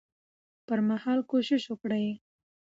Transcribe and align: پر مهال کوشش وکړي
پر 0.67 0.79
مهال 0.89 1.19
کوشش 1.31 1.61
وکړي 1.67 2.05